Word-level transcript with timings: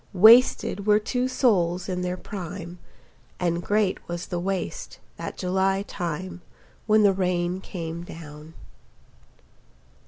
Wasted 0.13 0.87
were 0.87 0.97
two 0.97 1.27
souls 1.27 1.87
in 1.87 2.01
their 2.01 2.17
prime, 2.17 2.79
And 3.39 3.61
great 3.61 3.99
was 4.07 4.25
the 4.25 4.39
waste, 4.39 4.97
that 5.17 5.37
July 5.37 5.83
time 5.83 6.41
When 6.87 7.03
the 7.03 7.13
rain 7.13 7.61
came 7.61 8.03
down. 8.03 8.55